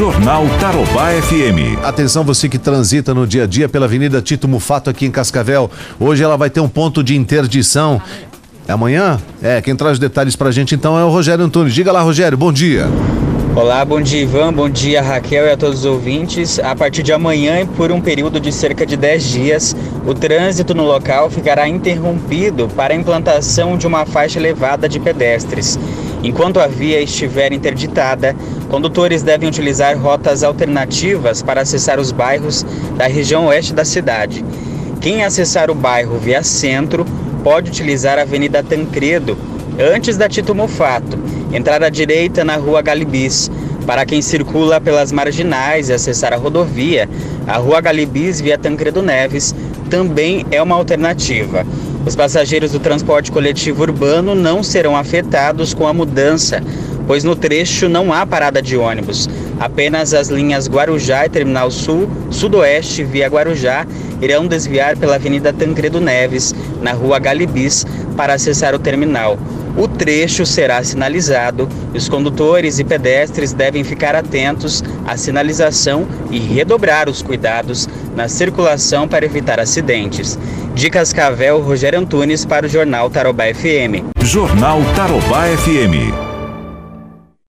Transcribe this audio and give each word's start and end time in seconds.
Jornal 0.00 0.46
Tarobá 0.58 1.10
FM. 1.10 1.84
Atenção 1.84 2.24
você 2.24 2.48
que 2.48 2.56
transita 2.56 3.12
no 3.12 3.26
dia 3.26 3.44
a 3.44 3.46
dia 3.46 3.68
pela 3.68 3.84
Avenida 3.84 4.22
Tito 4.22 4.48
Mufato 4.48 4.88
aqui 4.88 5.04
em 5.04 5.10
Cascavel. 5.10 5.70
Hoje 6.00 6.22
ela 6.22 6.38
vai 6.38 6.48
ter 6.48 6.60
um 6.60 6.68
ponto 6.70 7.04
de 7.04 7.14
interdição. 7.14 8.00
É 8.66 8.72
amanhã? 8.72 9.20
É, 9.42 9.60
quem 9.60 9.76
traz 9.76 9.98
detalhes 9.98 10.34
pra 10.34 10.50
gente 10.50 10.74
então 10.74 10.98
é 10.98 11.04
o 11.04 11.10
Rogério 11.10 11.44
Antunes. 11.44 11.74
Diga 11.74 11.92
lá, 11.92 12.00
Rogério, 12.00 12.38
bom 12.38 12.50
dia. 12.50 12.86
Olá, 13.54 13.84
bom 13.84 14.00
dia 14.00 14.22
Ivan, 14.22 14.54
bom 14.54 14.70
dia 14.70 15.02
Raquel 15.02 15.44
e 15.44 15.50
a 15.50 15.56
todos 15.58 15.80
os 15.80 15.84
ouvintes. 15.84 16.58
A 16.58 16.74
partir 16.74 17.02
de 17.02 17.12
amanhã 17.12 17.60
e 17.60 17.66
por 17.66 17.92
um 17.92 18.00
período 18.00 18.40
de 18.40 18.50
cerca 18.52 18.86
de 18.86 18.96
10 18.96 19.22
dias, 19.24 19.76
o 20.06 20.14
trânsito 20.14 20.74
no 20.74 20.84
local 20.84 21.28
ficará 21.28 21.68
interrompido 21.68 22.68
para 22.74 22.94
a 22.94 22.96
implantação 22.96 23.76
de 23.76 23.86
uma 23.86 24.06
faixa 24.06 24.38
elevada 24.38 24.88
de 24.88 24.98
pedestres. 24.98 25.78
Enquanto 26.22 26.60
a 26.60 26.66
via 26.66 27.00
estiver 27.00 27.52
interditada, 27.52 28.36
condutores 28.70 29.22
devem 29.22 29.48
utilizar 29.48 29.98
rotas 29.98 30.44
alternativas 30.44 31.42
para 31.42 31.62
acessar 31.62 31.98
os 31.98 32.12
bairros 32.12 32.64
da 32.96 33.06
região 33.06 33.46
oeste 33.46 33.74
da 33.74 33.84
cidade. 33.84 34.44
Quem 35.00 35.24
acessar 35.24 35.70
o 35.70 35.74
bairro 35.74 36.18
via 36.18 36.42
centro 36.42 37.04
pode 37.42 37.70
utilizar 37.70 38.18
a 38.18 38.22
Avenida 38.22 38.62
Tancredo, 38.62 39.36
antes 39.78 40.16
da 40.16 40.28
Tito 40.28 40.54
Mofato, 40.54 41.18
entrar 41.52 41.82
à 41.82 41.88
direita 41.88 42.44
na 42.44 42.56
Rua 42.56 42.80
Galibis. 42.80 43.50
Para 43.86 44.06
quem 44.06 44.22
circula 44.22 44.80
pelas 44.80 45.10
marginais 45.10 45.88
e 45.88 45.92
acessar 45.92 46.32
a 46.32 46.36
rodovia, 46.36 47.08
a 47.46 47.56
Rua 47.56 47.80
Galibis 47.80 48.40
via 48.40 48.56
Tancredo 48.56 49.02
Neves 49.02 49.54
também 49.88 50.46
é 50.50 50.62
uma 50.62 50.76
alternativa. 50.76 51.66
Os 52.06 52.14
passageiros 52.14 52.72
do 52.72 52.78
transporte 52.78 53.32
coletivo 53.32 53.82
urbano 53.82 54.34
não 54.34 54.62
serão 54.62 54.96
afetados 54.96 55.74
com 55.74 55.86
a 55.86 55.92
mudança, 55.92 56.62
pois 57.06 57.24
no 57.24 57.34
trecho 57.34 57.88
não 57.88 58.12
há 58.12 58.24
parada 58.24 58.60
de 58.62 58.76
ônibus. 58.76 59.28
Apenas 59.58 60.14
as 60.14 60.28
linhas 60.28 60.68
Guarujá 60.68 61.26
e 61.26 61.28
Terminal 61.28 61.70
Sul, 61.70 62.08
Sudoeste 62.30 63.04
via 63.04 63.28
Guarujá 63.28 63.86
irão 64.20 64.46
desviar 64.46 64.96
pela 64.96 65.16
Avenida 65.16 65.52
Tancredo 65.52 66.00
Neves, 66.00 66.54
na 66.80 66.92
Rua 66.92 67.18
Galibis, 67.18 67.86
para 68.16 68.34
acessar 68.34 68.74
o 68.74 68.78
terminal. 68.78 69.38
O 69.76 69.86
trecho 69.86 70.44
será 70.44 70.82
sinalizado 70.82 71.68
e 71.94 71.98
os 71.98 72.08
condutores 72.08 72.78
e 72.78 72.84
pedestres 72.84 73.52
devem 73.52 73.84
ficar 73.84 74.14
atentos 74.14 74.82
à 75.06 75.16
sinalização 75.16 76.06
e 76.30 76.38
redobrar 76.38 77.08
os 77.08 77.22
cuidados 77.22 77.88
na 78.16 78.28
circulação 78.28 79.06
para 79.06 79.24
evitar 79.24 79.60
acidentes. 79.60 80.38
De 80.74 80.90
Cascavel, 80.90 81.60
Rogério 81.60 81.98
Antunes 81.98 82.44
para 82.44 82.66
o 82.66 82.68
Jornal 82.68 83.10
Tarobá 83.10 83.44
FM. 83.54 84.10
Jornal 84.22 84.80
Tarobá 84.94 85.44
FM. 85.56 86.29